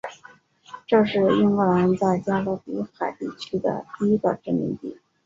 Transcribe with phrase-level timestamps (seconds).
[0.87, 4.97] 这个是英格兰在加勒比海地区的第一个殖民地。